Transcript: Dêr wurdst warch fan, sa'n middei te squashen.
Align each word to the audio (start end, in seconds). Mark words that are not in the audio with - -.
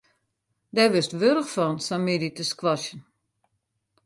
Dêr 0.75 0.89
wurdst 0.93 1.13
warch 1.21 1.51
fan, 1.55 1.75
sa'n 1.85 2.01
middei 2.05 2.33
te 2.37 2.43
squashen. 2.51 3.01